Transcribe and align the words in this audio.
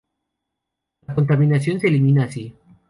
La 1.05 1.13
contaminación 1.13 1.79
se 1.79 1.87
elimina 1.89 2.23
así. 2.23 2.55